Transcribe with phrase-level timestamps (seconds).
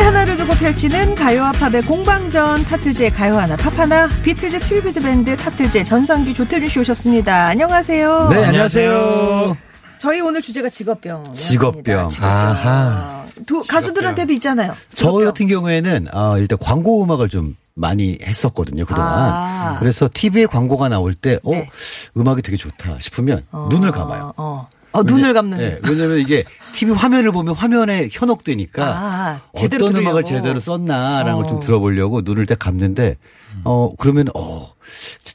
[0.00, 5.84] 하나를 두고 펼치는 가요와 팝의 공방전 타틀즈의 가요 하나 팝 하나 비틀즈 tribute 밴드 타틀즈의
[5.84, 7.46] 전상규 조태준 씨 오셨습니다.
[7.46, 8.28] 안녕하세요.
[8.30, 9.56] 네, 안녕하세요.
[9.98, 11.32] 저희 오늘 주제가 직업병.
[11.34, 12.08] 직업병.
[12.20, 13.26] 아하.
[13.46, 14.74] 두 가수들한테도 있잖아요.
[14.90, 15.24] 저 직업병.
[15.26, 19.12] 같은 경우에는 어, 일단 광고 음악을 좀 많이 했었거든요, 그동안.
[19.12, 19.76] 아.
[19.78, 21.68] 그래서 TV에 광고가 나올 때, 어, 네.
[22.16, 24.32] 음악이 되게 좋다 싶으면 눈을 감아요.
[24.36, 25.58] 어, 어, 눈을 감는.
[25.58, 30.22] 네, 왜냐면 이게 TV 화면을 보면 화면에 현혹되니까 아, 어떤 음악을 들으려고.
[30.24, 31.46] 제대로 썼나라는 걸 어.
[31.46, 33.16] 좀 들어보려고 눈을 딱 감는데,
[33.64, 34.72] 어, 그러면, 어,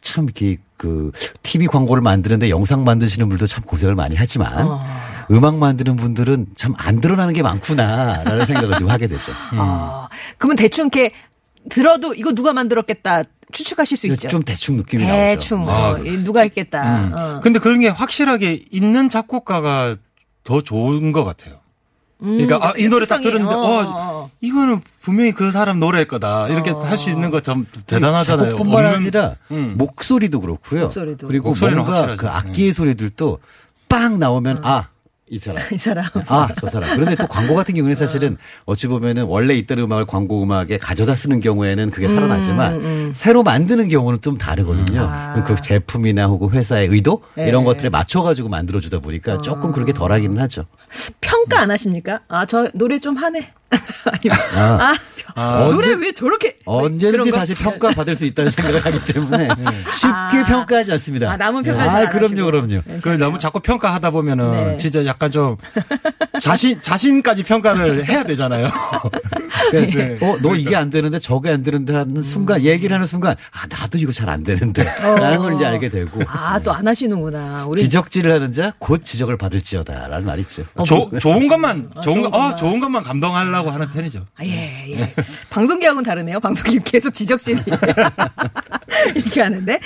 [0.01, 1.11] 참 이렇게 그
[1.41, 4.85] TV 광고를 만드는데 영상 만드시는 분들도 참 고생을 많이 하지만 어.
[5.31, 9.31] 음악 만드는 분들은 참 안 드러나는 게 많구나라는 생각을 좀 하게 되죠.
[9.53, 11.11] 아, 그러면 대충 이렇게
[11.69, 14.27] 들어도 이거 누가 만들었겠다 추측하실 수 있죠.
[14.27, 16.01] 좀 대충 느낌이 대충 나오죠.
[16.01, 16.83] 어, 이 누가 했겠다.
[16.99, 17.11] 음.
[17.15, 17.39] 어.
[17.43, 19.95] 근데 그런 게 확실하게 있는 작곡가가
[20.43, 21.55] 더 좋은 것 같아요.
[22.19, 24.31] 그러니까 아, 이 노래 딱 들었는데 어, 어, 어.
[24.41, 28.51] 이거는 분명히 그 사람 노래일 거다 이렇게 할수 있는 거 참 대단하잖아요.
[28.51, 29.75] 작곡뿐만 없는- 아니라 음.
[29.77, 30.83] 목소리도 그렇고요.
[30.83, 31.27] 목소리도.
[31.27, 32.21] 그리고 목소리는 뭔가 확실하죠.
[32.21, 33.39] 그 악기의 소리들도
[33.89, 34.87] 빵 나오면 아
[35.27, 35.63] 이 사람.
[35.73, 36.05] 이 사람.
[36.27, 36.91] 아, 저 사람.
[36.91, 41.39] 그런데 또 광고 같은 경우는 사실은 어찌 보면은 원래 있던 음악을 광고 음악에 가져다 쓰는
[41.39, 45.09] 경우에는 그게 살아나지만 새로 만드는 경우는 좀 다르거든요.
[45.47, 47.47] 그 제품이나 혹은 회사의 의도 네.
[47.47, 50.65] 이런 것들에 맞춰가지고 만들어주다 보니까 조금 그렇게 덜 하기는 하죠.
[51.21, 52.21] 평가 안 하십니까?
[52.27, 53.51] 아, 저 노래 좀 하네.
[54.11, 54.95] 아니면 아,
[55.35, 57.31] 아, 노래 언제- 왜 저렇게 언제든지?
[57.31, 59.47] 다시 평가 받을 수 있다는 생각을 하기 때문에
[59.93, 60.43] 쉽게 아.
[60.47, 61.31] 평가하지 않습니다.
[61.31, 62.45] 아, 남은 평가 잘 아, 안 그럼요.
[62.45, 62.81] 그럼요.
[63.01, 64.77] 그 너무 자꾸 평가하다 보면은 네.
[64.77, 65.57] 진짜 약간 좀
[66.41, 68.69] 자신 자신까지 평가를 해야 되잖아요.
[69.71, 70.17] 네.
[70.21, 73.97] 어, 너 이게 안 되는데 저게 안 되는데 하는 순간, 얘기를 하는 순간, 아, 나도
[73.97, 74.83] 이거 잘 안 되는데.
[74.83, 76.19] 라는 걸 이제 알게 되고.
[76.27, 77.65] 아, 또 안 하시는구나.
[77.67, 80.07] 우리 지적질을 하는 자, 곧 지적을 받을지어다.
[80.07, 80.63] 라는 말이 있죠.
[80.85, 82.27] 조- 좋은 것만 좋은 거.
[82.29, 84.25] 어, 좋은 것만 감동하려고 하는 편이죠.
[84.35, 85.13] 아, 예, 예.
[85.49, 86.39] 방송계하고는 다르네요.
[86.39, 87.61] 방송계 계속 지적질이.
[89.15, 89.79] 이렇게 하는데.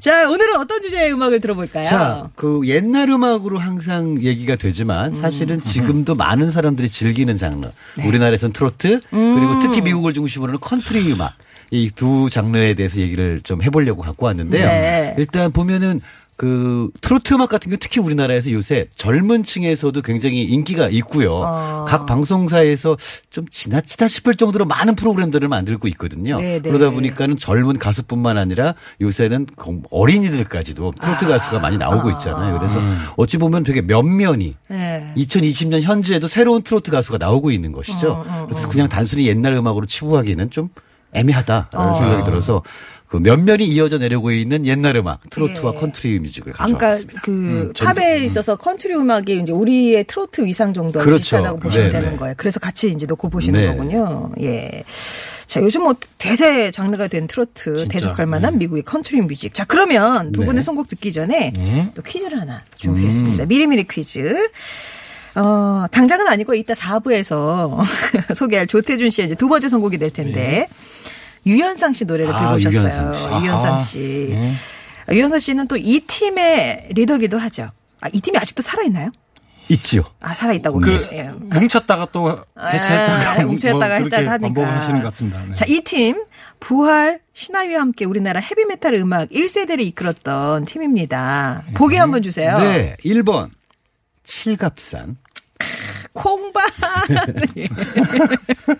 [0.00, 1.84] 자, 오늘은 어떤 주제의 음악을 들어볼까요?
[1.84, 5.20] 자, 그 옛날 음악으로 항상 얘기가 되지만 음.
[5.20, 7.68] 사실은 지금도 많은 사람들이 즐기는 장르.
[7.96, 8.06] 네.
[8.06, 9.34] 우리나라에서는 트로트 음.
[9.34, 11.34] 그리고 특히 미국을 중심으로 하는 컨트리 음악.
[11.72, 14.64] 이 두 장르에 대해서 얘기를 좀 해보려고 갖고 왔는데요.
[14.64, 15.14] 네.
[15.18, 16.00] 일단 보면은
[16.36, 21.32] 그 트로트 음악 같은 경우 특히 우리나라에서 요새 젊은 층에서도 굉장히 인기가 있고요.
[21.32, 21.84] 어.
[21.88, 22.96] 각 방송사에서
[23.30, 26.38] 좀 지나치다 싶을 정도로 많은 프로그램들을 만들고 있거든요.
[26.38, 26.70] 네, 네.
[26.70, 31.28] 그러다 보니까는 젊은 가수뿐만 아니라 요새는 그 어린이들까지도 트로트 아.
[31.28, 32.58] 가수가 많이 나오고 있잖아요.
[32.58, 32.80] 그래서
[33.16, 35.12] 어찌 보면 되게 면면이 네.
[35.16, 38.24] 2020년 현재에도 새로운 트로트 가수가 나오고 있는 것이죠.
[38.26, 40.68] 어, 그래서 그냥 단순히 옛날 음악으로 치부하기는 좀
[41.12, 41.94] 애매하다라는 어.
[41.94, 42.62] 생각이 들어서
[43.06, 45.78] 그 면면이 이어져 내려오고 있는 옛날 음악, 트로트와 예.
[45.78, 47.20] 컨트리 뮤직을 아, 그러니까 가져왔습니다.
[47.22, 51.18] 그 팝에 있어서 컨트리 음악이 이제 우리의 트로트 위상 정도 그렇죠.
[51.20, 52.16] 비슷하다고 보시면 네, 되는 네.
[52.16, 52.34] 거예요.
[52.36, 53.68] 그래서 같이 이제 놓고 보시는 네.
[53.68, 54.32] 거군요.
[54.42, 54.82] 예.
[55.46, 57.92] 자, 요즘 뭐 대세 장르가 된 트로트 진짜.
[57.92, 59.54] 대적할 만한 미국의 컨트리 뮤직.
[59.54, 60.46] 자, 그러면 두 네.
[60.46, 61.52] 분의 선곡 듣기 전에
[61.94, 63.46] 또 퀴즈를 하나 준비했습니다.
[63.46, 64.34] 미리미리 퀴즈.
[65.36, 67.82] 어, 당장은 아니고 이따 4부에서
[68.34, 70.66] 소개할 조태준 씨의 이제 두 번째 선곡이 될 텐데
[71.44, 73.12] 유연상 씨 노래를 아, 들고 오셨어요.
[73.12, 73.26] 유연상 씨.
[73.28, 73.78] 아하.
[73.80, 74.34] 씨.
[75.08, 77.68] 아, 유연상 씨는 또 이 팀의 리더기도 하죠.
[78.00, 79.10] 아, 이 팀이 아직도 살아있나요?
[79.68, 80.02] 있지요.
[80.20, 80.78] 아, 살아 있다고.
[80.80, 81.24] 그 예.
[81.24, 84.38] 뭉쳤다가 또 해체했다가 아, 뭉쳤다가 뭐 했다가 하니까.
[84.62, 85.40] 반복하시는 것 같습니다.
[85.44, 85.54] 네.
[85.54, 86.22] 자, 이 팀,
[86.60, 91.64] 부활, 신화위와 함께 우리나라 헤비메탈 음악 1세대를 이끌었던 팀입니다.
[91.74, 92.56] 보기 한번 주세요.
[92.58, 93.50] 네, 1번
[94.22, 95.16] 칠갑산,
[96.16, 96.64] 콩반.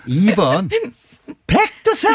[0.09, 0.69] 2번
[1.47, 2.13] 백두산,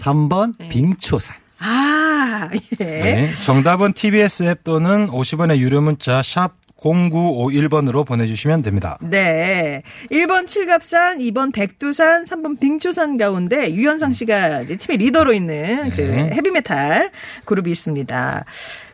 [0.00, 1.36] 3번 빙초산.
[1.60, 2.48] 아,
[2.80, 2.84] 예.
[2.84, 3.32] 네.
[3.44, 8.98] 정답은 TBS 앱 또는 50원의 유료 문자 샵 0951번으로 보내주시면 됩니다.
[9.00, 9.82] 네.
[10.12, 17.10] 1번 칠갑산, 2번 백두산, 3번 빙초산 가운데 유현상 씨가 팀의 리더로 있는 그 헤비메탈
[17.44, 18.44] 그룹이 있습니다.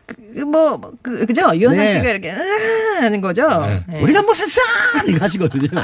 [0.05, 1.51] 그, 뭐, 그, 그죠?
[1.55, 1.91] 유현상 네.
[1.93, 3.47] 씨가 이렇게, 으아 하는 거죠?
[3.87, 4.01] 네.
[4.01, 4.63] 우리가 무슨 산
[5.07, 5.69] 이거 하시거든요.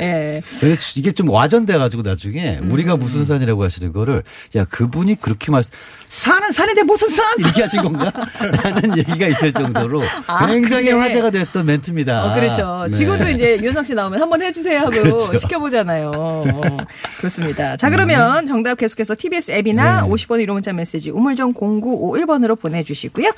[0.00, 0.42] 예.
[0.60, 2.70] 근데 이게 좀 와전돼가지고 나중에 음.
[2.70, 4.22] 우리가 무슨 산이라고 하시는 거를
[4.56, 5.62] 야 그분이 그렇게 말
[6.06, 8.12] 산은 산인데 무슨 산 이렇게 하신 건가?
[8.62, 10.92] 라는 얘기가 있을 정도로 아, 굉장히 그게.
[10.92, 12.24] 화제가 됐던 멘트입니다.
[12.24, 12.86] 어, 그렇죠.
[12.88, 12.96] 네.
[12.96, 15.36] 지금도 이제 윤상 씨 나오면 한번 해주세요 하고 그렇죠.
[15.36, 16.12] 시켜보잖아요.
[16.14, 16.76] 어,
[17.18, 17.76] 그렇습니다.
[17.76, 20.08] 자, 그러면 정답 계속해서 TBS 앱이나 네.
[20.08, 23.30] 50번 1호 문자 메시지 우물정 0951번으로 보내주시고요.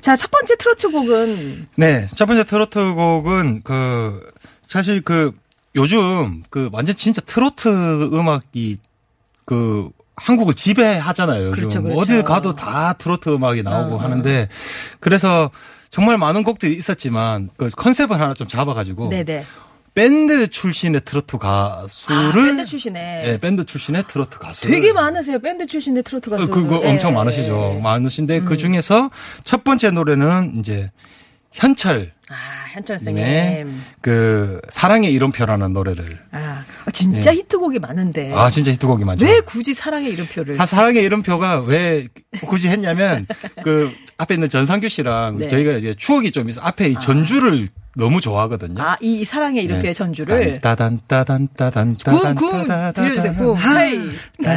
[0.00, 4.20] 자, 첫 번째 트로트 곡은 네, 첫 번째 트로트 곡은 그
[4.66, 5.32] 사실 그
[5.78, 7.68] 요즘 그 완전 진짜 트로트
[8.12, 8.78] 음악이
[9.44, 11.52] 그 한국을 지배하잖아요.
[11.52, 12.00] 그렇죠, 그렇죠.
[12.00, 14.48] 어딜 가도 다 트로트 음악이 나오고 어, 하는데
[15.00, 15.50] 그래서
[15.90, 19.44] 정말 많은 곡들이 있었지만 그 컨셉을 하나 좀 잡아가지고 네네.
[19.94, 25.40] 밴드 출신의 트로트 가수를 아, 밴드 출신에 예, 밴드 출신의 트로트 가수 되게 많으세요.
[25.40, 26.44] 밴드 출신의 트로트 가수.
[26.44, 27.80] 어, 그거 엄청 많으시죠.
[27.82, 29.10] 많으신데 그 중에서
[29.44, 30.90] 첫 번째 노래는 이제
[31.52, 32.34] 현철 아,
[32.72, 33.80] 현철 선생님.
[34.02, 38.32] 그 사랑의 이름표라는 노래를 아, 진짜 히트곡이 많은데.
[38.34, 39.24] 아 진짜 히트곡이 많죠.
[39.24, 40.54] 왜 굳이 사랑의 이름표를?
[40.54, 42.06] 사, 사랑의 이름표가 왜
[42.44, 43.26] 굳이 했냐면
[43.64, 45.48] 그 앞에 있는 전상규 씨랑 네.
[45.48, 46.60] 저희가 이제 추억이 좀 있어.
[46.60, 48.80] 앞에 이 전주를 너무 좋아하거든요.
[48.80, 50.60] 아, 이 사랑의 이름표의 전주를.
[50.60, 52.68] 따단 따단 따단 굼, 따단 굼!
[52.68, 53.56] 따단 들려주세요, 굼.
[53.56, 53.98] 헤이.
[54.46, 54.56] 아,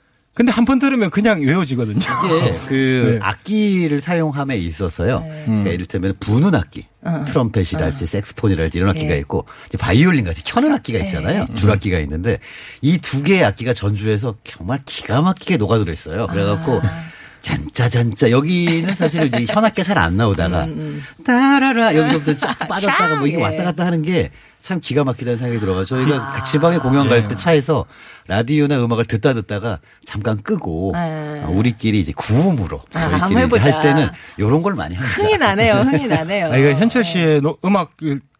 [0.33, 1.99] 근데 한 번 들으면 그냥 외워지거든요.
[1.99, 3.25] 이게 그 네.
[3.25, 5.25] 악기를 사용함에 있어서요.
[5.45, 6.87] 그러니까 이를테면 부는 악기,
[7.27, 9.17] 트럼펫이랄지 색스폰이랄지 이런 악기가 네.
[9.19, 11.47] 있고 이제 바이올린 같이 켜는 악기가 있잖아요.
[11.55, 12.39] 줄악기가 있는데
[12.81, 16.27] 이 두 개의 악기가 전주에서 정말 기가 막히게 녹아들어 있어요.
[16.27, 16.79] 그래갖고
[17.41, 20.67] 잔짜잔짜 여기는 사실 이제 현악기 잘 안 나오다가
[21.25, 23.41] 따라라 여기서부터 쫙 빠졌다가 뭐 이게 예.
[23.41, 27.35] 왔다 갔다 하는 게 참 기가 막히다는 생각이 들어가 저희가 그 지방에 공연 갈 때
[27.35, 27.85] 차에서
[28.27, 31.45] 라디오나 음악을 듣다 듣다가 잠깐 끄고 아.
[31.47, 33.73] 어, 우리끼리 이제 구음으로 아, 저희끼리 이제 해보자.
[33.73, 35.15] 할 때는 이런 걸 많이 합니다.
[35.19, 35.73] 흥이 나네요.
[35.77, 36.51] 흥이 나네요.
[36.51, 37.89] 아, 이거 현철 씨의 노- 음악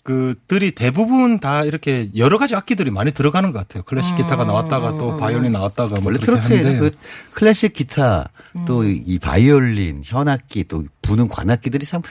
[0.03, 3.83] 그, 그들이 대부분 다 이렇게 여러 가지 악기들이 많이 들어가는 것 같아요.
[3.83, 6.91] 클래식 기타가 나왔다가 또 바이올린 나왔다가 뭐 원래 트로트에는 하는데 그
[7.33, 8.65] 클래식 기타 음.
[8.65, 12.01] 또이 바이올린, 현악기 또 부는 관악기들이 참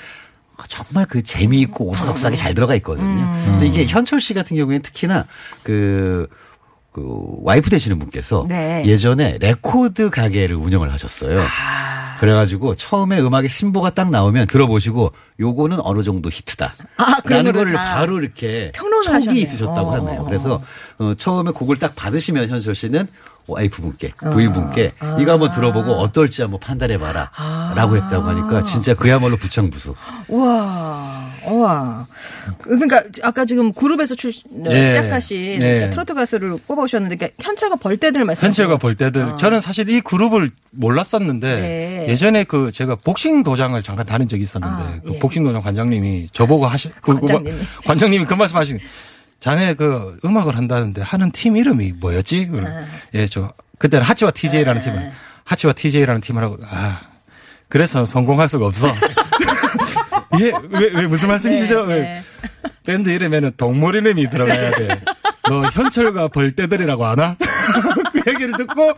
[0.69, 3.07] 정말 그 재미있고 오싹오싹하게 잘 들어가 있거든요.
[3.07, 3.45] 음.
[3.47, 5.27] 근데 이게 현철 씨 같은 경우에는 특히나
[5.63, 6.29] 그,
[6.93, 7.03] 그
[7.43, 8.85] 와이프 되시는 분께서 네.
[8.87, 11.41] 예전에 레코드 가게를 운영을 하셨어요.
[11.41, 11.90] 아.
[12.21, 16.75] 그래가지고 처음에 음악의 신보가 딱 나오면 들어보시고 요거는 어느 정도 히트다.
[16.99, 19.43] 아, 라는 거를 바로 이렇게 평론을 촉이 하셨네요.
[19.43, 19.95] 있으셨다고 어.
[19.95, 20.25] 하네요.
[20.25, 20.63] 그래서
[20.99, 23.09] 어, 처음에 곡을 딱 받으시면 현철 씨는
[23.53, 24.31] 와이프분께 아.
[24.31, 27.31] 부인분께 이거 한번 들어보고 어떨지 한번 판단해봐라
[27.75, 29.95] 라고 했다고 하니까 진짜 그야말로 부창부수.
[30.29, 32.07] 우와, 우와.
[32.63, 34.33] 그러니까 아까 지금 그룹에서 출,
[34.67, 34.85] 예.
[34.85, 35.91] 시작하신 예.
[35.91, 38.47] 트로트 가수를 꼽아오셨는데 그러니까 현철과 벌떼들 말씀.
[38.47, 41.57] 현철과 볼 때들 저는 사실 이 그룹을 몰랐었는데 아.
[41.61, 42.07] 네.
[42.09, 45.19] 예전에 그 제가 복싱 도장을 잠깐 다닌 적이 있었는데 아, 그 예.
[45.19, 47.59] 복싱 도장 관장님이 저보고 하시 그, 그 뭐- 관장님이.
[47.87, 48.79] 관장님이 그 말씀하신
[49.41, 52.51] 자네 그 음악을 한다는데 하는 팀 이름이 뭐였지?
[52.63, 52.85] 아.
[53.15, 55.11] 예, 저 그때는 하치와 TJ라는 팀을
[55.45, 57.01] 하치와 TJ라는 팀을 하고 아
[57.69, 58.89] 그래서 성공할 수가 없어.
[60.41, 61.87] 예, 왜, 왜 무슨 말씀이시죠?
[61.87, 62.23] 네, 네.
[62.85, 65.01] 밴드 이름에는 동물 이름이 들어가야 돼.
[65.49, 67.37] 너 현철과 벌떼들이라고 아나?
[68.13, 68.93] 그 얘기를 듣고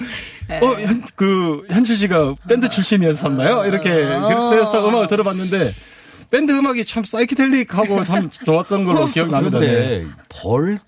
[0.48, 0.58] 네.
[0.58, 3.64] 어, 현, 그 현철 씨가 밴드 출신이었었나요?
[3.66, 5.72] 이렇게 그래서 음악을 들어봤는데
[6.32, 9.58] 밴드 음악이 참 사이키델릭하고 참 좋았던 걸로 기억납니다.
[9.60, 9.66] 네.
[9.66, 10.78] 그런데 벌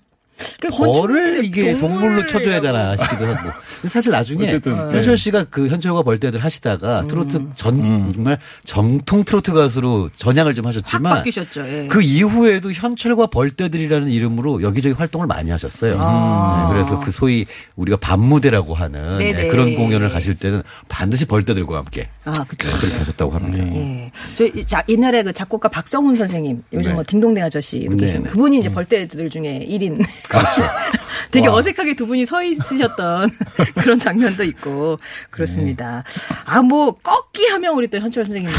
[0.59, 3.49] 그 벌을 이게 동물로 쳐줘야 되나 싶기도 하고.
[3.87, 7.07] 사실 나중에 어쨌든, 현철 씨가 그 현철과 벌떼들 하시다가 음.
[7.07, 11.61] 트로트 전 정말 정통 트로트 가수로 전향을 좀확 하셨지만 바뀌셨죠.
[11.61, 11.87] 예.
[11.87, 15.93] 그 이후에도 현철과 벌떼들이라는 이름으로 여기저기 활동을 많이 하셨어요.
[15.93, 19.17] 네, 그래서 그 소위 우리가 밤무대라고 하는 아.
[19.17, 22.67] 네, 그런 공연을 가실 때는 반드시 벌떼들과 함께 아, 그쵸.
[22.77, 23.63] 그렇게 하셨다고 합니다.
[23.75, 24.11] 예.
[24.33, 26.95] 저 자, 옛날에 그 작곡가 박성훈 선생님, 요즘 네.
[26.95, 28.29] 뭐 딩동댕 아저씨 이렇게 네, 계신 네.
[28.29, 30.03] 그분이 이제 벌떼들 중에 1인.
[30.29, 30.61] 그렇죠.
[31.31, 31.55] 되게 와.
[31.55, 33.29] 어색하게 두 분이 서 있으셨던
[33.81, 34.97] 그런 장면도 있고
[35.31, 36.03] 그렇습니다.
[36.45, 38.49] 아, 뭐 꺾기 하면 우리 또 현철 선생님.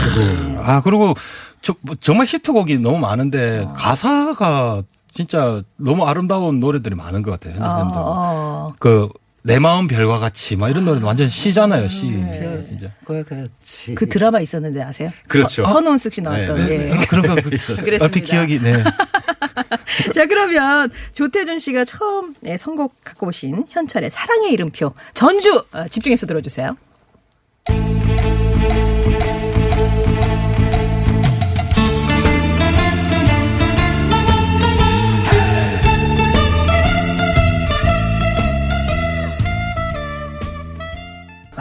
[0.58, 1.14] 아 그리고
[1.62, 4.82] 저, 뭐 정말 히트곡이 너무 많은데 가사가
[5.12, 7.54] 진짜 너무 아름다운 노래들이 많은 것 같아요.
[7.54, 7.94] 현재 쌤들.
[7.96, 9.08] 어, 그
[9.46, 12.10] 내 마음 별과 같이 막 이런 노래 는 완전 시잖아요, 시.
[12.10, 12.60] 네.
[12.66, 12.90] 진짜.
[13.04, 13.94] 과 같이.
[13.94, 15.10] 그 드라마 있었는데 아세요?
[15.28, 15.62] 그렇죠.
[15.62, 16.66] 서- 선호은숙 씨 나왔던.
[16.66, 16.90] 네, 네.
[16.90, 16.92] 예.
[16.92, 18.04] 아, 그런 거 그, 그랬습니다.
[18.04, 18.82] 얼핏 기억이 네.
[20.12, 26.26] 자, 그러면 조태준 씨가 처음 예, 선곡 갖고 오신 현철의 사랑의 이름표 전주 어, 집중해서
[26.26, 26.76] 들어주세요.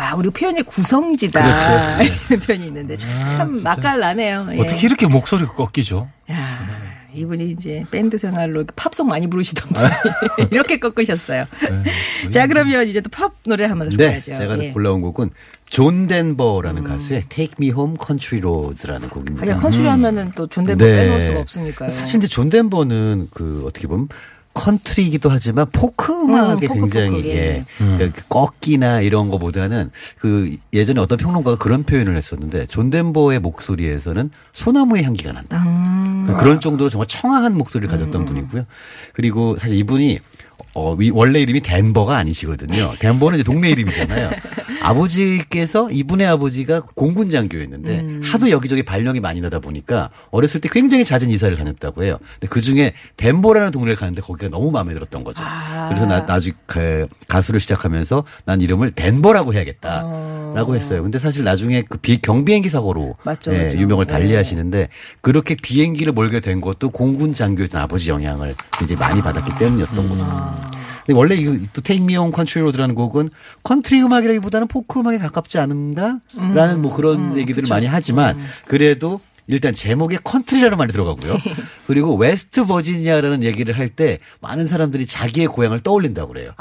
[0.06, 2.02] 와, 우리 표현이 구성지다.
[2.04, 4.50] 이런 표현이 있는데 참 맛깔나네요.
[4.52, 4.60] 예.
[4.60, 6.08] 어떻게 이렇게 목소리가 꺾이죠?
[6.32, 6.60] 야,
[7.14, 11.46] 이분이 이제 밴드 생활로 팝송 많이 부르시던 분이 이렇게 꺾으셨어요.
[12.30, 14.38] 자, 그러면 이제 또 팝 노래 한번 네, 들어야죠.
[14.38, 14.72] 제가 예.
[14.74, 15.32] 골라온 곡은
[15.66, 19.52] 존 덴버라는 가수의 Take Me Home Country Roads라는 곡입니다.
[19.52, 21.90] 아니, 컨트리 하면은 또 존 덴버를 빼놓을 수가 없으니까요.
[21.90, 21.96] 네.
[21.96, 24.10] 사실 근데 존 덴버는 그 어떻게 보면
[24.56, 27.36] 컨트리이기도 하지만 포크 음악에 포크, 굉장히 포크, 예.
[27.36, 27.66] 예.
[27.78, 34.32] 그러니까 그 꺾기나 이런 거보다는 그 예전에 어떤 평론가가 그런 표현을 했었는데 존 덴버의 목소리에서는
[34.54, 35.62] 소나무의 향기가 난다.
[35.64, 36.36] 음.
[36.40, 38.66] 그런 정도로 정말 청아한 목소리를 가졌던 분이고요.
[39.14, 40.20] 그리고 사실 이분이
[40.78, 42.94] 어, 위- 원래 이름이 덴버가 아니시거든요.
[43.00, 44.30] 덴버는 이제 동네 이름이잖아요.
[44.82, 48.22] 아버지께서 이분의 아버지가 공군 장교였는데 음.
[48.24, 52.18] 하도 여기저기 발령이 많이 나다 보니까 어렸을 때 굉장히 잦은 이사를 다녔다고 해요.
[52.34, 55.42] 근데 그 중에 덴버라는 동네를 가는데 거기가 너무 마음에 들었던 거죠.
[55.44, 55.88] 아.
[55.90, 60.04] 그래서 나, 나중에 그 가수를 시작하면서 난 이름을 덴버라고 해야겠다.
[60.56, 61.04] 라고 했어요.
[61.04, 63.78] 근데 사실 나중에 그 비, 경비행기 사고로 맞죠, 예, 맞죠.
[63.78, 64.36] 유명을 달리 네.
[64.38, 64.88] 하시는데
[65.22, 70.65] 그렇게 비행기를 몰게 된 것도 공군 장교였던 아버지 영향을 이제 많이 받았기 때문이었던 거죠.
[71.06, 73.30] 근데 원래 이또 Take Me Home Country Road라는 곡은
[73.64, 80.76] 컨트리 음악이라기보다는 포크 음악에 가깝지 않은가라는 뭐 그런 얘기들을 많이 하지만 그래도 일단 제목에 컨트리라는
[80.76, 81.38] 말이 들어가고요.
[81.86, 86.52] 그리고 웨스트 버지니아라는 얘기를 할 때 많은 사람들이 자기의 고향을 떠올린다고 그래요.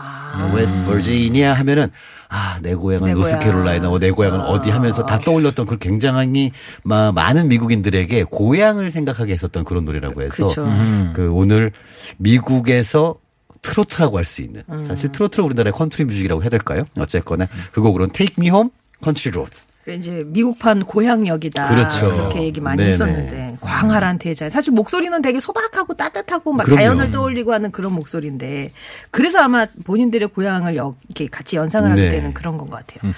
[0.54, 1.90] 웨스트 버지니아 하면은
[2.28, 3.32] 아, 내 고향은 내 고향.
[3.32, 6.50] 노스캐롤라이나, 어, 내 고향은 어디 하면서 다 떠올렸던 그 굉장히
[6.82, 10.68] 마- 많은 미국인들에게 고향을 생각하게 했었던 그런 노래라고 해서 그렇죠.
[11.14, 11.70] 그 오늘
[12.18, 13.16] 미국에서
[13.64, 14.84] 트로트라고 할 수 있는 음.
[14.84, 16.84] 사실 트로트를 우리나라의 컨트리 뮤직이라고 해야 될까요?
[16.98, 18.70] 어쨌거나 그 곡으로는 Take Me Home
[19.02, 19.56] Country Road.
[19.86, 21.68] 이제 미국판 고향역이다.
[21.68, 22.06] 그렇죠.
[22.06, 22.90] 그렇게 얘기 많이 네네.
[22.92, 24.48] 했었는데 광활한 대자.
[24.48, 26.80] 사실 목소리는 되게 소박하고 따뜻하고 막 그럼요.
[26.80, 28.72] 자연을 떠올리고 하는 그런 목소리인데
[29.10, 32.08] 그래서 아마 본인들의 고향을 여- 이렇게 같이 연상을 하게 네.
[32.08, 33.12] 되는 그런 건 것 같아요.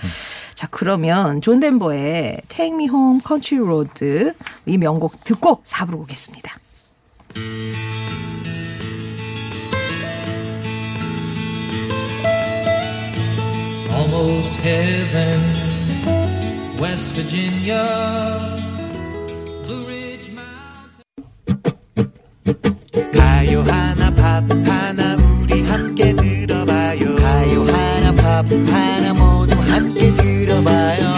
[0.54, 4.32] 자 그러면 존 덴버의 Take Me Home Country Road
[4.66, 6.56] 이 명곡 듣고 4부로 오겠습니다.
[14.15, 15.41] almost heaven,
[16.79, 18.39] West Virginia,
[19.65, 22.11] Blue Ridge Mountain.
[23.13, 31.14] 가요 하나 팝 하나 우리 함께 들어봐요 가요 하나 팝 하나 모두 함께 들어봐요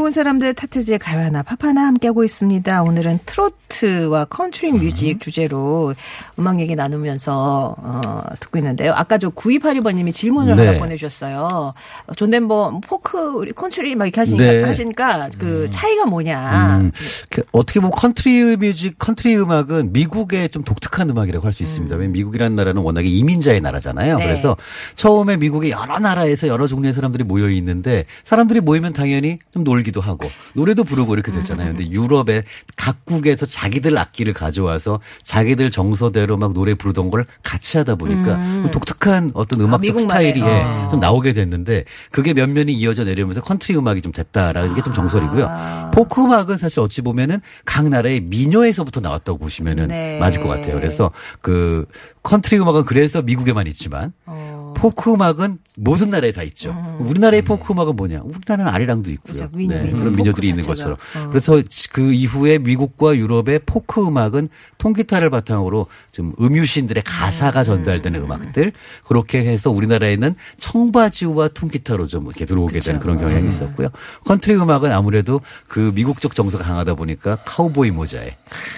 [0.00, 2.84] 좋은 사람들 타트즈의 가요 하나 팝 하나 함께하고 있습니다.
[2.84, 5.94] 오늘은 트로트와 컨트리 뮤직 주제로
[6.38, 8.94] 음악 얘기 나누면서 어, 듣고 있는데요.
[8.96, 10.68] 아까 저 9282번님이 질문을 네.
[10.68, 11.74] 하나 보내주셨어요.
[12.16, 14.62] 존 덴버 뭐 포크 우리 컨트리 막 이렇게 하시니까, 네.
[14.62, 16.78] 하시니까 그 차이가 뭐냐.
[16.78, 16.92] 음,
[17.28, 21.94] 그 어떻게 보면 컨트리 뮤직, 컨트리 음악은 미국의 좀 독특한 음악이라고 할 수 있습니다.
[21.96, 24.16] 왜냐면 미국이라는 나라는 워낙에 이민자의 나라잖아요.
[24.16, 24.24] 네.
[24.24, 24.56] 그래서
[24.94, 30.00] 처음에 미국의 여러 나라에서 여러 종류의 사람들이 모여 있는데 사람들이 모이면 당연히 좀 놀기 도
[30.00, 31.74] 하고 노래도 부르고 이렇게 되잖아요.
[31.74, 32.44] 근데 유럽의
[32.76, 39.30] 각국에서 자기들 악기를 가져와서 자기들 정서대로 막 노래 부르던 걸 같이 하다 보니까 좀 독특한
[39.34, 40.32] 어떤 음악적 미국만의.
[40.34, 40.88] 스타일이 예, 어.
[40.90, 45.46] 좀 나오게 됐는데 그게 면면이 이어져 내려오면서 컨트리 음악이 좀 됐다라는 게 좀 정설이고요.
[45.48, 45.90] 아.
[45.92, 50.18] 포크 음악은 사실 어찌 보면은 각 나라의 민요에서부터 나왔다고 보시면은 네.
[50.18, 50.74] 맞을 것 같아요.
[50.76, 51.86] 그래서 그
[52.22, 54.59] 컨트리 음악은 그래서 미국에만 있지만 어.
[54.80, 56.74] 포크 음악은 모든 나라에 다 있죠.
[57.00, 58.22] 우리나라의 포크 음악은 뭐냐?
[58.24, 59.32] 우리나라는 아리랑도 있고요.
[59.34, 59.48] 그죠.
[59.52, 59.90] 민요, 네.
[59.90, 60.96] 그런 민요들이 있는 자체가.
[60.96, 61.26] 것처럼.
[61.26, 61.28] 어.
[61.30, 68.72] 그래서 그 이후에 미국과 유럽의 포크 음악은 통기타를 바탕으로 좀 음유시인들의 가사가 전달되는 음 악들
[69.06, 73.88] 그렇게 해서 우리나라에는 청바지와 통기타로 좀 이렇게 들어오게 되는 그런 경향이 있었고요.
[74.24, 78.36] 컨트리 음악은 아무래도 그 미국적 정서가 강하다 보니까 카우보이 모자에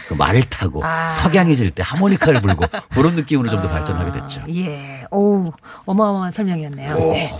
[0.08, 1.08] 그 말을 타고 아.
[1.08, 4.42] 석양이 질 때 하모니카를 불고 그런 느낌으로 좀더 발전하게 됐죠.
[4.54, 5.06] 예.
[5.10, 5.44] 오,
[5.92, 6.96] 어마어마한 설명이었네요.
[7.12, 7.32] 네.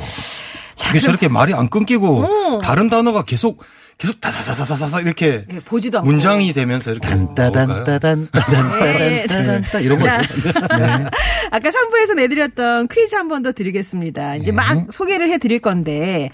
[0.75, 2.61] 자, 그게 저렇게 말이 안 끊기고 어.
[2.61, 3.63] 다른 단어가 계속
[3.99, 6.11] 계속 다다다다다다 이렇게 예, 보지도 않고.
[6.11, 7.09] 문장이 되면서 이렇게?
[7.09, 10.05] 딴따단따단따단따단따 이런 거.
[10.07, 10.23] 자,
[11.51, 14.37] 아까 3부에서 내드렸던 퀴즈 한 번 더 드리겠습니다.
[14.37, 16.31] 이제 막 소개를 해 드릴 건데,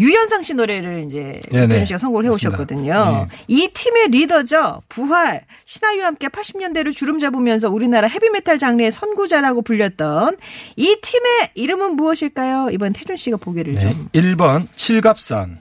[0.00, 1.66] 유현상 씨 노래를 이제 네네.
[1.66, 2.48] 조태준 씨가 선곡을 해 맞습니다.
[2.48, 3.26] 오셨거든요.
[3.30, 3.36] 네.
[3.48, 4.80] 이 팀의 리더죠.
[4.88, 10.38] 부활 신화유와 함께 80년대를 주름 잡으면서 우리나라 헤비메탈 장르의 선구자라고 불렸던
[10.76, 12.70] 이 팀의 이름은 무엇일까요?
[12.72, 13.80] 이번 태준 씨가 보기를 네.
[13.92, 15.58] 좀 1번 칠갑산,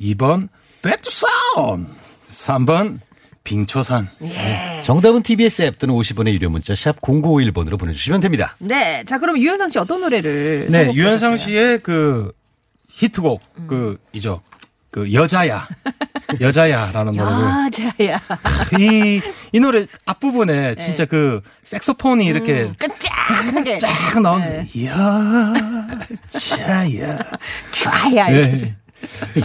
[0.00, 0.48] 2번
[0.82, 1.28] 백두산,
[2.26, 3.00] 3번
[3.44, 4.08] 빙초산.
[4.82, 8.56] 정답은 TBS 앱 또는 50원의 유료 문자 샵 0951번으로 보내주시면 됩니다.
[8.58, 9.04] 네.
[9.06, 11.36] 자, 그럼 유현상 씨 어떤 노래를 네, 유현상?
[11.36, 12.32] 씨의 그
[12.96, 13.66] 히트곡 음.
[13.66, 14.40] 그 이죠.
[14.90, 15.66] 그 여자야.
[16.40, 18.20] 여자야라는 노래를 여자야.
[18.78, 19.20] 이,
[19.52, 20.84] 이 노래 앞부분에 네.
[20.84, 24.68] 진짜 그 색소폰이 이렇게 끈짝하게 쫙 나오면서 네.
[24.86, 25.54] 여자야.
[27.82, 28.38] 쫙야 네.
[28.38, 28.74] 이렇게.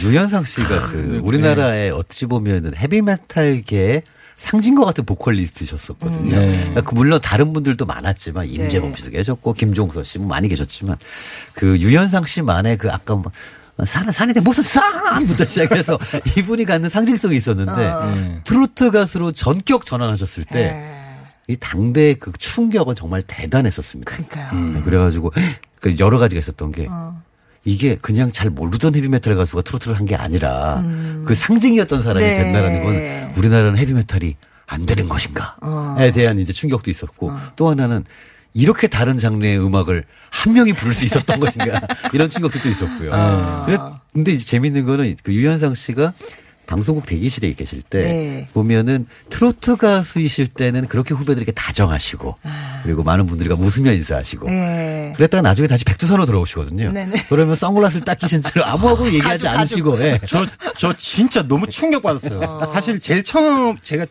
[0.02, 4.04] 유현상 씨가 그 우리나라에 어찌 보면은 헤비메탈계의
[4.40, 6.36] 상징과 같은 보컬리스트셨었거든요.
[6.36, 6.58] 네.
[6.58, 10.98] 그러니까 그 물론 다른 분들도 많았지만 임재범 씨도 계셨고 김종서 씨뭐 많이 계셨지만
[11.54, 13.32] 그 유현상 씨만의 그 아까 뭐
[13.84, 15.98] 산은 산인데 무슨 산부터 시작해서
[16.38, 21.00] 이분이 갖는 상징성이 있었는데 트로트 가수로 전격 전환하셨을 때
[21.50, 24.12] 이 당대의 그 충격은 정말 대단했었습니다.
[24.12, 24.74] 그러니까요.
[24.74, 25.32] 네, 그래가지고
[25.82, 26.88] 그 여러 가지가 있었던 게
[27.66, 30.84] 이게 그냥 잘 모르던 헤비메탈 가수가 트로트를 한 게 아니라
[31.26, 32.44] 그 상징이었던 사람이 네.
[32.44, 34.36] 된다라는 건 우리나라는 헤비메탈이
[34.68, 38.06] 안 되는 것인가에 대한 이제 충격도 있었고 또 하나는
[38.54, 41.82] 이렇게 다른 장르의 음악을 한 명이 부를 수 있었던 것인가?
[42.14, 43.64] 이런 충격도 또 있었고요.
[43.66, 43.78] 그래,
[44.14, 46.14] 근데 이제 재밌는 거는 그 유현상 씨가
[46.70, 48.48] 방송국 대기실에 계실 때 네.
[48.54, 52.36] 보면은 트로트 가수이실 때는 그렇게 후배들에게 다정하시고
[52.84, 55.14] 그리고 많은 분들과 웃으며 인사하시고 네.
[55.18, 56.92] 그랬다가 나중에 다시 백두산으로 돌아오시거든요.
[56.92, 57.26] 네네.
[57.28, 60.20] 그러면 선글라스를 딱 끼신 채로 아무하고 얘기하지 가죽, 않으시고 예.
[60.28, 60.46] 저,
[60.78, 62.70] 저 진짜 너무 충격 받았어요.
[62.72, 64.08] 사실 제일 처음 제가 라,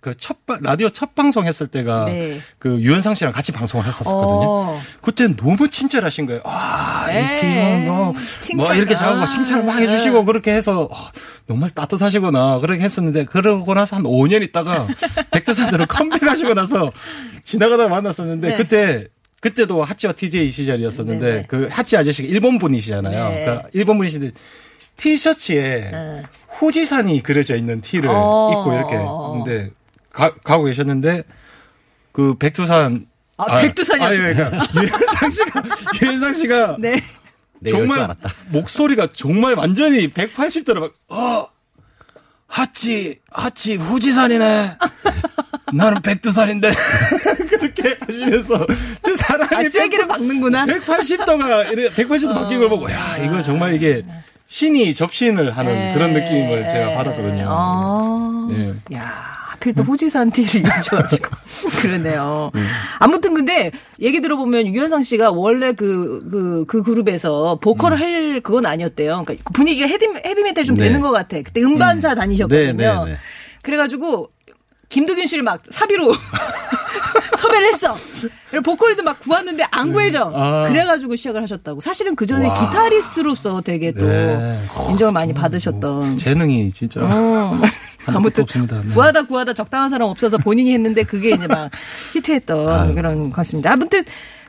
[0.00, 2.40] 그 첫, 라디오 첫 방송 했을 때가 네.
[2.58, 4.46] 그 유현상 씨랑 같이 방송을 했었거든요.
[4.46, 4.80] 어.
[5.00, 6.42] 그때 너무 친절하신 거예요.
[6.44, 7.22] 아, 네.
[7.22, 8.76] 이 팀은 뭐, 뭐 칭찬.
[8.76, 9.26] 이렇게 잘하고 아.
[9.26, 11.10] 칭찬을 막 해주시고 그렇게 해서 아,
[11.48, 14.86] 정말 따뜻하시구나 그렇게 했었는데 그러고 나서 한 5년 있다가
[15.32, 16.92] 백두산으로 컴백하시고 나서
[17.42, 18.56] 지나가다가 만났었는데 네.
[18.56, 19.08] 그때
[19.40, 21.44] 그때도 하치와 TJ 시절이었었는데 네네.
[21.48, 23.28] 그 하치 아저씨가 일본 분이시잖아요.
[23.28, 23.44] 네.
[23.44, 24.30] 그러니까 일본 분이신데
[24.96, 28.50] 티셔츠에 후지산이 그려져 있는 티를 어.
[28.52, 29.70] 입고 이렇게 근데
[30.12, 31.24] 가, 가고 계셨는데
[32.12, 34.06] 그 백두산 아, 백두산이요?
[34.06, 35.62] 아니 그러니까 유현상 씨가
[36.00, 37.00] 유현상 씨가 네.
[37.64, 38.28] 네, 정말 알았다.
[38.52, 41.48] 목소리가 정말 완전히 180도로 막, 어,
[42.46, 44.76] 하치, 하치, 후지산이네.
[45.72, 46.72] 나는 백두산인데.
[47.48, 48.66] 그렇게 하시면서,
[49.02, 50.66] 제 사람이 아, 쐐기를 박는구나.
[50.66, 54.04] 180도가, 이렇게 180도 바뀐 걸 보고, 야, 이거 정말 이게
[54.54, 55.94] 신이 접신을 하는 네.
[55.94, 57.44] 그런 느낌을 제가 받았거든요.
[57.48, 58.48] 아.
[58.52, 58.94] 예.
[58.94, 59.02] 야,
[59.48, 61.28] 하필 또 후지산 티를 입으셔가지고.
[61.82, 62.52] 그러네요.
[63.00, 69.24] 아무튼 근데 얘기 들어보면 유현상 씨가 원래 그, 그, 그 그룹에서 보컬을 할 그건 아니었대요.
[69.24, 70.84] 그러니까 분위기가 헤비, 헤비메탈 좀 네.
[70.84, 71.36] 되는 것 같아.
[71.42, 72.72] 그때 음반사 다니셨거든요.
[72.74, 73.18] 네, 네, 네.
[73.60, 74.30] 그래가지고
[74.88, 76.12] 김두균 씨를 막 사비로
[77.54, 77.96] 섭외를 했어.
[78.62, 80.30] 보컬도 막 구했는데 안 구해져.
[80.34, 80.66] 아.
[80.68, 81.80] 그래가지고 시작을 하셨다고.
[81.80, 84.58] 사실은 그 전에 기타리스트로서 되게 또 네.
[84.90, 86.16] 인정을 많이 받으셨던.
[86.18, 87.00] 재능이 진짜.
[87.02, 87.60] 어.
[88.06, 88.44] 아무튼.
[88.46, 88.88] 네.
[88.92, 91.70] 구하다 구하다 적당한 사람 없어서 본인이 했는데 그게 이제 막
[92.12, 93.72] 히트했던 그런 것입니다.
[93.72, 94.04] 아무튼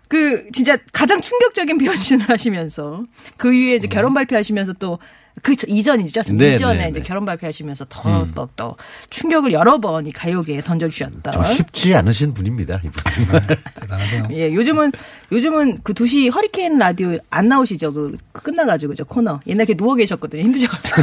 [0.07, 3.03] 그 진짜 가장 충격적인 변신을 하시면서
[3.37, 4.99] 그 이후에 이제 결혼 발표하시면서 또
[5.43, 6.21] 그 이전이죠.
[6.33, 7.05] 네, 이전에 네, 이제 네.
[7.07, 8.77] 결혼 발표하시면서 더또또
[9.09, 11.31] 충격을 여러 번 이 가요계에 던져주셨다.
[11.31, 12.79] 좀 쉽지 않으신 분입니다.
[12.83, 13.47] 이분 정말.
[13.81, 14.27] 대단하세요.
[14.31, 14.91] 예, 요즘은
[15.31, 17.93] 요즘은 그 도시 허리케인 라디오 안 나오시죠?
[17.93, 20.43] 그 끝나가지고 저 코너 옛날 이렇게 누워 계셨거든요.
[20.43, 21.01] 힘드셔가지고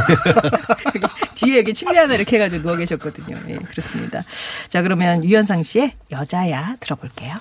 [1.35, 3.37] 뒤에 여기 침대 하나 이렇게 해가지고 누워 계셨거든요.
[3.49, 4.23] 예, 그렇습니다.
[4.69, 7.35] 자, 그러면 유현상 씨의 여자야 들어볼게요.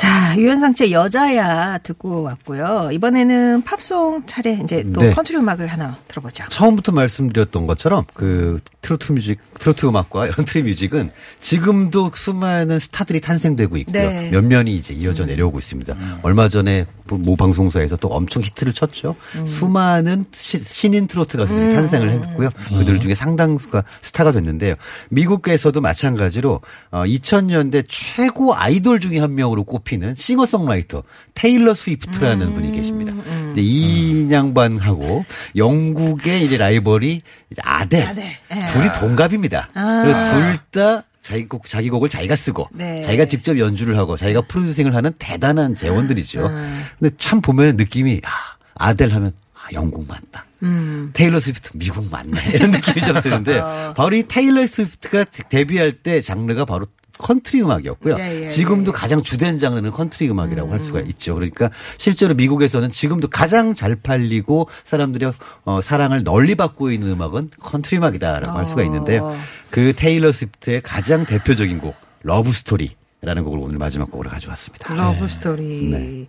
[0.00, 2.88] 자, 유현상 씨의 여자야 듣고 왔고요.
[2.90, 5.10] 이번에는 팝송 차례 이제 또 네.
[5.12, 6.44] 컨트리 음악을 하나 들어보죠.
[6.48, 11.10] 처음부터 말씀드렸던 것처럼 그 트로트 뮤직, 트로트 음악과 컨트리 뮤직은
[11.40, 13.92] 지금도 수많은 스타들이 탄생되고 있고요.
[14.08, 14.30] 네.
[14.30, 15.94] 면면이 이제 이어져 내려오고 있습니다.
[16.22, 19.16] 얼마 전에 모 방송사에서 또 엄청 히트를 쳤죠.
[19.44, 22.48] 수많은 시- 신인 트로트 가수들이 탄생을 했고요.
[22.70, 24.76] 그들 중에 상당수가 스타가 됐는데요.
[25.10, 26.60] 미국에서도 마찬가지로
[26.90, 31.02] 어, 2000년대 최고 아이돌 중에 한 명으로 꼽히 는 싱어송라이터
[31.34, 33.12] 테일러 스위프트라는 분이 계십니다.
[33.24, 35.24] 근데 이 양반하고
[35.56, 38.06] 영국의 이제 라이벌이 이제 아델.
[38.06, 38.36] 아델.
[38.54, 38.64] 예.
[38.66, 39.70] 둘이 동갑입니다.
[39.74, 40.02] 아.
[40.04, 43.00] 그리고 둘다 자기 곡 자기 곡을 자기가 쓰고 네.
[43.00, 46.46] 자기가 직접 연주를 하고 자기가 프로듀싱을 하는 대단한 재원들이죠.
[46.46, 46.84] 아.
[46.98, 48.30] 근데 참 보면 느낌이 아,
[48.74, 50.46] 아델 하면 아, 영국 맞다.
[50.62, 51.10] 음.
[51.12, 53.94] 테일러 스위프트 미국 맞네 이런 느낌이 좀 드는데 어.
[53.96, 56.86] 바로 이 테일러 스위프트가 데뷔할 때 장르가 바로
[57.20, 58.16] 컨트리 음악이었고요.
[58.18, 60.84] 예, 예, 지금도 가장 주된 장르는 컨트리 음악이라고 할 음.
[60.84, 61.34] 수가 있죠.
[61.34, 65.30] 그러니까 실제로 미국에서는 지금도 가장 잘 팔리고 사람들이
[65.64, 69.24] 어, 사랑을 널리 받고 있는 음악은 컨트리 음악이다라고 할 수가 있는데요.
[69.26, 69.36] 어.
[69.70, 72.90] 그 테일러 스위프트의 가장 대표적인 곡 Love Story
[73.22, 74.94] 라는 곡을 오늘 마지막 곡으로 가져왔습니다.
[74.94, 75.82] Love Story.
[75.90, 76.26] 네.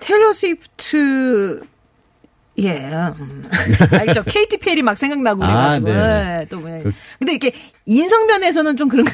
[0.00, 1.60] 테일러 스위프트
[2.58, 2.90] 예.
[3.18, 3.44] 음.
[3.92, 5.90] 아니, 저 케이티 페리 막 생각나고 아, 그래가지고.
[5.92, 6.38] 네.
[6.42, 6.82] 예, 또 뭐냐.
[6.82, 7.52] 그- 근데 이렇게
[7.86, 9.06] 인성면에서는 좀 그런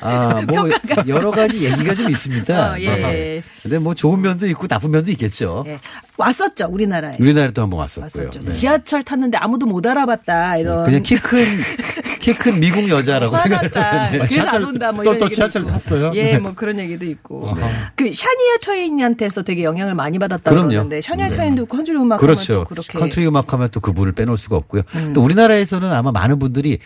[0.00, 0.68] 아, 뭐
[1.08, 2.72] 여러 가지 얘기가 좀 있습니다.
[2.72, 2.88] 어, 예.
[2.96, 3.42] 네.
[3.62, 5.64] 근데 뭐 좋은 면도 있고 나쁜 면도 있겠죠.
[5.66, 5.78] 예.
[6.16, 7.14] 왔었죠 우리나라에.
[7.18, 8.04] 우리나라에도 한번 왔었고요.
[8.26, 8.40] 왔었죠.
[8.44, 8.50] 네.
[8.52, 10.84] 지하철 탔는데 아무도 못 알아봤다 이런.
[10.84, 11.38] 그냥 키 큰
[12.20, 13.34] 키 큰 미국 여자라고.
[13.36, 14.92] 생각하는데 그래서 안 지하철- 온다.
[14.92, 15.72] 뭐 또- 또 지하철 있고.
[15.72, 16.12] 탔어요?
[16.14, 16.38] 예, 네.
[16.38, 17.48] 뭐 그런 얘기도 있고.
[17.48, 17.90] 아하.
[17.96, 20.54] 그 샤니아 트웨인한테서 되게 영향을 많이 받았다고.
[20.54, 21.36] 그러는데 샤니아 네.
[21.36, 22.52] 트웨인도 컨트리 음악 하면 그렇죠.
[22.54, 23.00] 또 그렇 게 음.
[23.00, 24.82] 컨트리 음악 하면 또 그분을 빼놓을 수가 없고요.
[25.14, 26.78] 또 우리나라에서는 아마 많은 분들이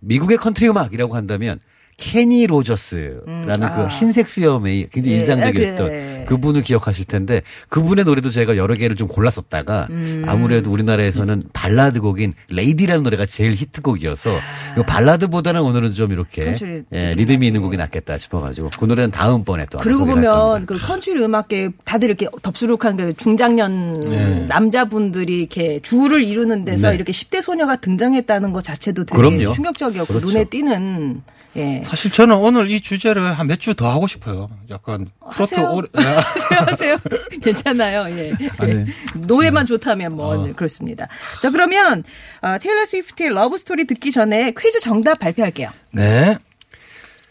[0.00, 1.60] 미국의 컨트리 음악이라고 한다면
[2.02, 3.76] 케니 로저스라는 아.
[3.76, 8.96] 그 흰색 수염의 굉장히 예, 인상적이었던 그- 그분을 기억하실 텐데 그분의 노래도 제가 여러 개를
[8.96, 10.24] 좀 골랐었다가 음.
[10.26, 14.30] 아무래도 우리나라에서는 발라드 곡인 Lady라는 노래가 제일 히트곡이어서
[14.78, 16.54] 이 발라드보다는 오늘은 좀 이렇게
[16.92, 20.66] 예, 리듬이 있는 곡이 낫겠다 싶어가지고 그 노래는 다음번에 또 한번.
[20.66, 26.94] 그 컨트리 음악계 다들 이렇게 덥수룩한 그 중장년 남자분들이 이렇게 주를 이루는 데서 네.
[26.96, 29.54] 이렇게 10대 소녀가 등장했다는 것 자체도 되게 그럼요.
[29.54, 30.26] 충격적이었고 그렇죠.
[30.26, 31.22] 눈에 띄는
[31.56, 31.82] 예.
[31.84, 34.48] 사실 저는 오늘 이 주제를 한 몇 주 더 하고 싶어요.
[34.70, 35.70] 약간 트로트 하세요.
[35.72, 36.98] 오래 하세요, 하세요.
[37.44, 38.06] 괜찮아요.
[38.16, 38.32] 예.
[38.60, 38.86] 네.
[39.16, 41.08] 노래만 좋다면 뭐 그렇습니다.
[41.42, 42.04] 자 그러면
[42.40, 45.70] 어, 테일러 스위프트의 Love Story 듣기 전에 퀴즈 정답 발표할게요.
[45.92, 46.36] 네.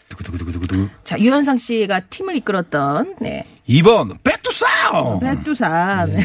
[0.08, 0.88] 두구두구두구두구.
[1.04, 3.44] 자 유현상 씨가 팀을 이끌었던 네.
[3.68, 5.20] 2번 백두산.
[5.20, 6.24] 백두산.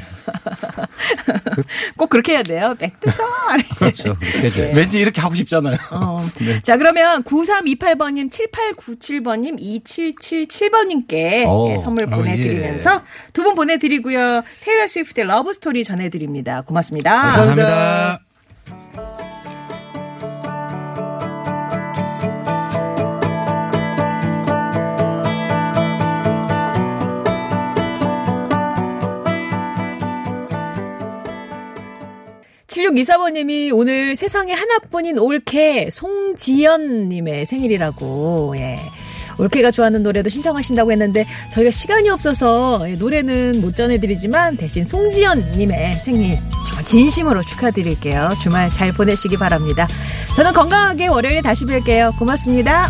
[1.98, 2.76] 꼭 그렇게 해야 돼요.
[2.78, 3.26] 백두산.
[3.78, 4.18] 그렇죠.
[4.20, 4.74] 네.
[4.76, 5.78] 왠지 이렇게 하고 싶잖아요.
[5.92, 6.24] 어.
[6.64, 11.78] 자, 그러면 9328번님, 7897번님, 2777번님께 오.
[11.80, 13.02] 선물 어, 보내드리면서
[13.34, 14.44] 두분 보내드리고요.
[14.62, 16.62] 테일러 스위프트의 Love Story 전해드립니다.
[16.62, 17.22] 고맙습니다.
[17.22, 18.20] 감사합니다.
[18.94, 19.07] 칠
[32.68, 38.80] 7624번님이 오늘 세상에 하나뿐인 올케 송지연님의 생일이라고, 예.
[39.40, 46.40] 올케가 좋아하는 노래도 신청하신다고 했는데 저희가 시간이 없어서 예, 노래는 못 전해드리지만 대신 송지연님의 생일
[46.68, 48.30] 정말 진심으로 축하드릴게요.
[48.42, 49.88] 주말 잘 보내시기 바랍니다.
[50.36, 52.18] 저는 건강하게 월요일에 다시 뵐게요.
[52.18, 52.90] 고맙습니다.